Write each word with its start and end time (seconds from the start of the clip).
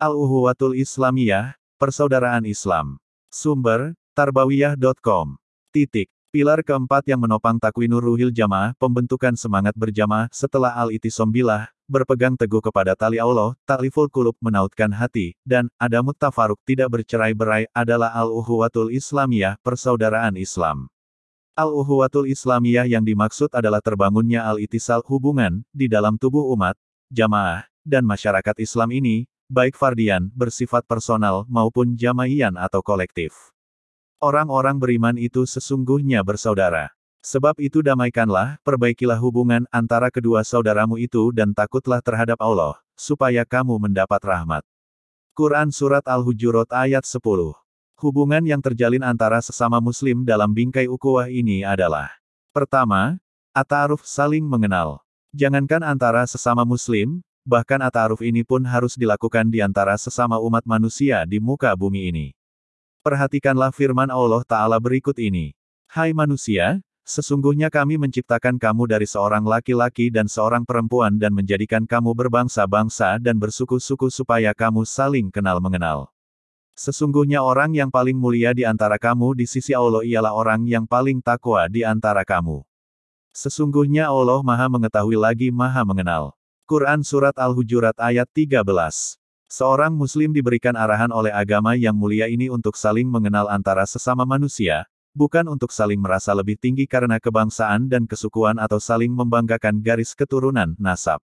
Al-Uhuwatul 0.00 0.80
Islamiyah, 0.80 1.60
Persaudaraan 1.76 2.48
Islam. 2.48 2.96
Sumber, 3.28 3.92
tarbawiyah.com. 4.16 5.36
Titik. 5.76 6.08
Pilar 6.32 6.64
keempat 6.64 7.04
yang 7.04 7.20
menopang 7.20 7.60
takwinur 7.60 8.00
ruhil 8.00 8.32
jamaah, 8.32 8.72
pembentukan 8.80 9.36
semangat 9.36 9.76
berjamaah 9.76 10.32
setelah 10.32 10.72
al-itisom 10.72 11.28
berpegang 11.84 12.32
teguh 12.32 12.64
kepada 12.64 12.96
tali 12.96 13.20
Allah, 13.20 13.52
takliful 13.68 14.08
kulub 14.08 14.32
menautkan 14.40 14.88
hati, 14.88 15.36
dan 15.44 15.68
adamut 15.76 16.16
tafaruk 16.16 16.56
tidak 16.64 16.88
bercerai-berai 16.96 17.68
adalah 17.76 18.08
al-uhuwatul 18.16 18.88
Islamiyah, 18.96 19.60
persaudaraan 19.60 20.40
Islam. 20.40 20.88
Al-uhuwatul 21.52 22.32
Islamiyah 22.32 22.88
yang 22.88 23.04
dimaksud 23.04 23.52
adalah 23.52 23.84
terbangunnya 23.84 24.48
al-itisal 24.48 25.04
hubungan 25.04 25.60
di 25.76 25.92
dalam 25.92 26.16
tubuh 26.16 26.48
umat, 26.56 26.72
jamaah, 27.12 27.68
dan 27.84 28.08
masyarakat 28.08 28.56
Islam 28.64 28.96
ini, 28.96 29.28
baik 29.50 29.74
fardian, 29.74 30.30
bersifat 30.30 30.86
personal, 30.86 31.42
maupun 31.50 31.98
jamaian 31.98 32.54
atau 32.54 32.78
kolektif. 32.80 33.34
Orang-orang 34.22 34.78
beriman 34.78 35.18
itu 35.18 35.42
sesungguhnya 35.42 36.22
bersaudara. 36.22 36.94
Sebab 37.20 37.58
itu 37.58 37.82
damaikanlah, 37.82 38.62
perbaikilah 38.62 39.18
hubungan 39.18 39.66
antara 39.68 40.08
kedua 40.08 40.46
saudaramu 40.46 40.96
itu 40.96 41.34
dan 41.34 41.50
takutlah 41.50 41.98
terhadap 42.00 42.38
Allah, 42.40 42.78
supaya 42.94 43.42
kamu 43.42 43.76
mendapat 43.76 44.22
rahmat. 44.22 44.64
Quran 45.36 45.68
Surat 45.74 46.06
Al-Hujurat 46.06 46.70
ayat 46.70 47.02
10 47.02 47.20
Hubungan 48.00 48.40
yang 48.46 48.64
terjalin 48.64 49.04
antara 49.04 49.44
sesama 49.44 49.76
muslim 49.82 50.24
dalam 50.24 50.48
bingkai 50.48 50.88
ukuah 50.88 51.28
ini 51.28 51.60
adalah 51.66 52.08
Pertama, 52.56 53.20
Ata'aruf 53.52 54.06
saling 54.06 54.42
mengenal. 54.46 55.02
Jangankan 55.36 55.84
antara 55.84 56.24
sesama 56.24 56.64
muslim, 56.64 57.20
bahkan 57.44 57.80
Ata'aruf 57.80 58.20
ini 58.20 58.44
pun 58.44 58.62
harus 58.62 58.96
dilakukan 58.96 59.48
di 59.48 59.64
antara 59.64 59.96
sesama 59.96 60.36
umat 60.40 60.64
manusia 60.68 61.24
di 61.24 61.40
muka 61.40 61.72
bumi 61.72 62.10
ini. 62.12 62.26
Perhatikanlah 63.00 63.72
firman 63.72 64.12
Allah 64.12 64.44
Ta'ala 64.44 64.76
berikut 64.76 65.16
ini. 65.16 65.56
Hai 65.88 66.12
manusia, 66.12 66.84
sesungguhnya 67.02 67.72
kami 67.72 67.96
menciptakan 67.96 68.60
kamu 68.60 68.86
dari 68.86 69.08
seorang 69.08 69.42
laki-laki 69.42 70.12
dan 70.12 70.28
seorang 70.28 70.62
perempuan 70.68 71.16
dan 71.16 71.32
menjadikan 71.32 71.88
kamu 71.88 72.12
berbangsa-bangsa 72.12 73.16
dan 73.18 73.40
bersuku-suku 73.40 74.12
supaya 74.12 74.52
kamu 74.52 74.84
saling 74.84 75.32
kenal-mengenal. 75.32 76.12
Sesungguhnya 76.80 77.44
orang 77.44 77.76
yang 77.76 77.92
paling 77.92 78.16
mulia 78.16 78.56
di 78.56 78.64
antara 78.64 78.96
kamu 78.96 79.36
di 79.36 79.44
sisi 79.44 79.76
Allah 79.76 80.00
ialah 80.00 80.32
orang 80.32 80.64
yang 80.64 80.88
paling 80.88 81.20
takwa 81.20 81.68
di 81.68 81.84
antara 81.84 82.24
kamu. 82.24 82.64
Sesungguhnya 83.36 84.08
Allah 84.08 84.40
maha 84.40 84.64
mengetahui 84.64 85.20
lagi 85.20 85.52
maha 85.52 85.84
mengenal. 85.84 86.39
Quran 86.70 87.02
Surat 87.02 87.34
Al-Hujurat 87.34 87.98
ayat 87.98 88.30
13 88.30 88.62
Seorang 89.50 89.90
muslim 89.90 90.30
diberikan 90.30 90.78
arahan 90.78 91.10
oleh 91.10 91.34
agama 91.34 91.74
yang 91.74 91.98
mulia 91.98 92.30
ini 92.30 92.46
untuk 92.46 92.78
saling 92.78 93.10
mengenal 93.10 93.50
antara 93.50 93.82
sesama 93.90 94.22
manusia, 94.22 94.86
bukan 95.10 95.50
untuk 95.50 95.74
saling 95.74 95.98
merasa 95.98 96.30
lebih 96.30 96.54
tinggi 96.54 96.86
karena 96.86 97.18
kebangsaan 97.18 97.90
dan 97.90 98.06
kesukuan 98.06 98.54
atau 98.54 98.78
saling 98.78 99.10
membanggakan 99.10 99.82
garis 99.82 100.14
keturunan, 100.14 100.78
nasab. 100.78 101.18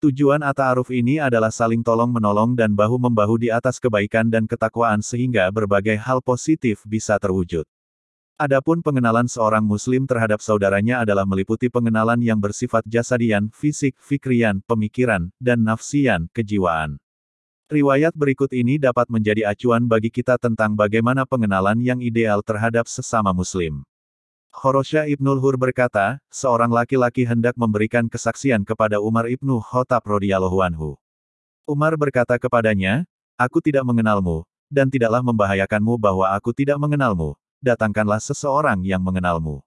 Tujuan 0.00 0.40
Ata'aruf 0.40 0.88
ini 0.96 1.20
adalah 1.20 1.52
saling 1.52 1.84
tolong-menolong 1.84 2.56
dan 2.56 2.72
bahu-membahu 2.72 3.36
di 3.36 3.52
atas 3.52 3.76
kebaikan 3.76 4.32
dan 4.32 4.48
ketakwaan 4.48 5.04
sehingga 5.04 5.44
berbagai 5.52 6.00
hal 6.00 6.24
positif 6.24 6.88
bisa 6.88 7.20
terwujud. 7.20 7.68
Adapun 8.40 8.80
pengenalan 8.80 9.28
seorang 9.28 9.60
muslim 9.60 10.08
terhadap 10.08 10.40
saudaranya 10.40 11.04
adalah 11.04 11.28
meliputi 11.28 11.68
pengenalan 11.68 12.16
yang 12.24 12.40
bersifat 12.40 12.80
jasadian, 12.88 13.52
fisik, 13.52 13.92
fikrian, 14.00 14.64
pemikiran, 14.64 15.28
dan 15.36 15.60
nafsian, 15.60 16.24
kejiwaan. 16.32 16.96
Riwayat 17.68 18.16
berikut 18.16 18.48
ini 18.56 18.80
dapat 18.80 19.12
menjadi 19.12 19.44
acuan 19.44 19.84
bagi 19.84 20.08
kita 20.08 20.40
tentang 20.40 20.72
bagaimana 20.72 21.28
pengenalan 21.28 21.84
yang 21.84 22.00
ideal 22.00 22.40
terhadap 22.40 22.88
sesama 22.88 23.36
muslim. 23.36 23.84
Horosya 24.56 25.04
Ibnul 25.12 25.36
Hur 25.36 25.60
berkata, 25.60 26.16
seorang 26.32 26.72
laki-laki 26.72 27.28
hendak 27.28 27.60
memberikan 27.60 28.08
kesaksian 28.08 28.64
kepada 28.64 29.04
Umar 29.04 29.28
Ibnu 29.28 29.60
Khattab 29.60 30.00
radhiyallahu 30.08 30.64
anhu. 30.64 30.96
Umar 31.68 31.92
berkata 32.00 32.40
kepadanya, 32.40 33.04
Aku 33.36 33.60
tidak 33.60 33.84
mengenalmu, 33.84 34.48
dan 34.72 34.88
tidaklah 34.88 35.20
membahayakanmu 35.20 36.00
bahwa 36.00 36.32
aku 36.32 36.56
tidak 36.56 36.80
mengenalmu, 36.80 37.36
datangkanlah 37.60 38.20
seseorang 38.20 38.80
yang 38.82 39.04
mengenalmu. 39.04 39.60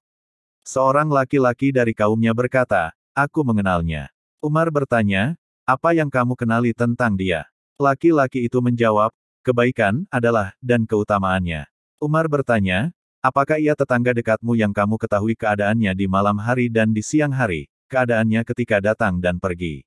Seorang 0.66 1.10
laki-laki 1.10 1.70
dari 1.70 1.94
kaumnya 1.94 2.34
berkata, 2.34 2.94
Aku 3.14 3.46
mengenalnya. 3.46 4.10
Umar 4.42 4.74
bertanya, 4.74 5.38
apa 5.64 5.94
yang 5.94 6.10
kamu 6.10 6.34
kenali 6.34 6.74
tentang 6.74 7.14
dia? 7.14 7.46
Laki-laki 7.78 8.50
itu 8.50 8.58
menjawab, 8.58 9.14
kebaikan 9.46 10.04
adalah, 10.10 10.56
dan 10.64 10.88
keutamaannya. 10.90 11.70
Umar 12.02 12.26
bertanya, 12.32 12.90
apakah 13.20 13.60
ia 13.60 13.76
tetangga 13.76 14.16
dekatmu 14.16 14.56
yang 14.56 14.72
kamu 14.72 14.98
ketahui 14.98 15.36
keadaannya 15.38 15.94
di 15.94 16.10
malam 16.10 16.36
hari 16.40 16.72
dan 16.72 16.92
di 16.92 17.04
siang 17.04 17.32
hari, 17.32 17.70
keadaannya 17.92 18.42
ketika 18.48 18.80
datang 18.80 19.20
dan 19.20 19.38
pergi? 19.38 19.84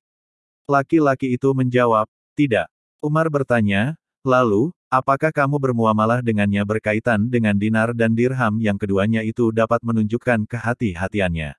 Laki-laki 0.69 1.33
itu 1.33 1.51
menjawab, 1.57 2.05
tidak. 2.37 2.69
Umar 3.01 3.33
bertanya, 3.33 3.97
lalu, 4.21 4.73
apakah 4.87 5.31
kamu 5.35 5.57
bermuamalah 5.59 6.23
dengannya 6.23 6.63
berkaitan 6.63 7.27
dengan 7.27 7.55
dinar 7.55 7.91
dan 7.93 8.15
dirham 8.15 8.59
yang 8.59 8.75
keduanya 8.75 9.23
itu 9.23 9.51
dapat 9.55 9.83
menunjukkan 9.83 10.47
kehati-hatiannya? 10.47 11.55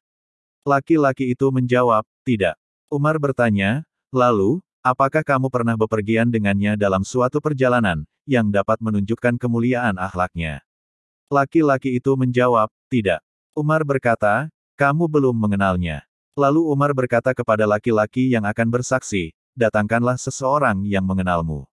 Laki-laki 0.64 1.32
itu 1.32 1.48
menjawab, 1.48 2.04
tidak. 2.26 2.56
Umar 2.92 3.16
bertanya, 3.20 3.84
lalu, 4.12 4.60
Apakah 4.78 5.20
kamu 5.20 5.52
pernah 5.52 5.76
bepergian 5.76 6.30
dengannya 6.30 6.78
dalam 6.78 7.04
suatu 7.04 7.42
perjalanan, 7.42 8.08
yang 8.24 8.48
dapat 8.48 8.78
menunjukkan 8.78 9.36
kemuliaan 9.36 9.98
akhlaknya? 10.00 10.62
Laki-laki 11.28 11.98
itu 11.98 12.16
menjawab, 12.16 12.70
tidak. 12.88 13.20
Umar 13.52 13.84
berkata, 13.84 14.48
kamu 14.80 15.04
belum 15.10 15.36
mengenalnya. 15.36 16.06
Lalu 16.38 16.62
Umar 16.72 16.96
berkata 16.96 17.36
kepada 17.36 17.66
laki-laki 17.66 18.32
yang 18.32 18.46
akan 18.46 18.70
bersaksi, 18.70 19.36
datangkanlah 19.58 20.16
seseorang 20.16 20.86
yang 20.88 21.02
mengenalmu. 21.04 21.68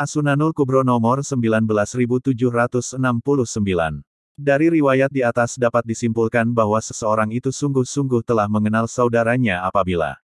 Asunanul 0.00 0.56
Kubro 0.56 0.80
nomor 0.80 1.20
19769. 1.20 2.32
Dari 4.32 4.66
riwayat 4.72 5.12
di 5.12 5.20
atas 5.20 5.60
dapat 5.60 5.84
disimpulkan 5.84 6.48
bahwa 6.56 6.80
seseorang 6.80 7.28
itu 7.28 7.52
sungguh-sungguh 7.52 8.24
telah 8.24 8.48
mengenal 8.48 8.88
saudaranya 8.88 9.60
apabila 9.60 10.16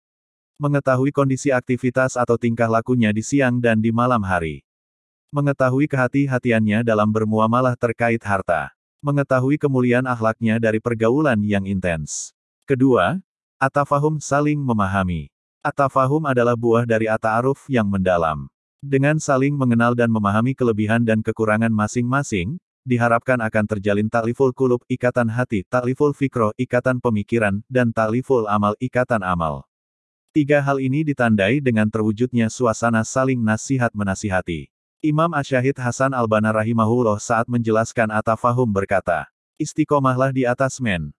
Mengetahui 0.56 1.12
kondisi 1.12 1.52
aktivitas 1.52 2.16
atau 2.16 2.40
tingkah 2.40 2.72
lakunya 2.72 3.12
di 3.12 3.20
siang 3.20 3.60
dan 3.60 3.84
di 3.84 3.92
malam 3.92 4.24
hari. 4.24 4.64
Mengetahui 5.36 5.92
kehati-hatiannya 5.92 6.80
dalam 6.80 7.12
bermuamalah 7.12 7.76
terkait 7.76 8.24
harta. 8.24 8.72
Mengetahui 9.04 9.60
kemuliaan 9.60 10.08
akhlaknya 10.08 10.56
dari 10.56 10.80
pergaulan 10.80 11.44
yang 11.44 11.68
intens. 11.68 12.32
Kedua, 12.64 13.20
atafahum 13.60 14.24
saling 14.24 14.56
memahami. 14.56 15.28
Atafahum 15.60 16.24
adalah 16.24 16.56
buah 16.56 16.88
dari 16.88 17.12
ata'aruf 17.12 17.68
yang 17.68 17.92
mendalam. 17.92 18.48
Dengan 18.82 19.20
saling 19.20 19.56
mengenal 19.56 19.94
dan 19.94 20.12
memahami 20.12 20.56
kelebihan 20.56 21.04
dan 21.04 21.20
kekurangan 21.20 21.72
masing-masing, 21.72 22.58
diharapkan 22.86 23.42
akan 23.42 23.66
terjalin 23.66 24.08
takliful 24.08 24.54
kulub, 24.54 24.80
ikatan 24.86 25.28
hati, 25.28 25.66
takliful 25.68 26.14
fikroh, 26.14 26.54
ikatan 26.56 27.02
pemikiran, 27.02 27.60
dan 27.68 27.90
takliful 27.90 28.46
amal, 28.46 28.78
ikatan 28.78 29.26
amal. 29.26 29.66
Tiga 30.32 30.62
hal 30.62 30.78
ini 30.84 31.02
ditandai 31.02 31.64
dengan 31.64 31.90
terwujudnya 31.90 32.52
suasana 32.52 33.02
saling 33.02 33.42
nasihat-menasihati. 33.42 34.70
Imam 35.06 35.30
Asyahid 35.34 35.78
Hasan 35.78 36.18
Al-Banna 36.18 36.50
rahimahullah 36.50 37.22
saat 37.22 37.46
menjelaskan 37.46 38.10
atafahum 38.10 38.66
berkata, 38.66 39.30
Istiqomahlah 39.62 40.34
di 40.34 40.44
atas 40.44 40.82
men. 40.82 41.14